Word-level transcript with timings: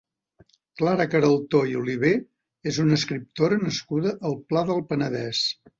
Clara 0.81 1.05
Queraltó 1.11 1.61
i 1.73 1.77
Olivé 1.81 2.11
és 2.73 2.81
una 2.87 2.99
escriptora 3.03 3.63
nascuda 3.69 4.19
al 4.31 4.39
Pla 4.49 4.69
del 4.73 4.87
Penedès. 4.93 5.49